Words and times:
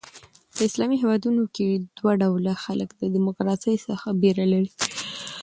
په 0.55 0.61
اسلامي 0.69 0.95
هیوادونو 1.01 1.41
کښي 1.55 1.67
دوه 1.97 2.11
ډوله 2.21 2.53
خلک 2.63 2.89
د 2.95 3.01
ډیموکراسۍ 3.15 3.75
څخه 3.87 4.07
بېره 4.21 4.45
لري. 4.53 4.71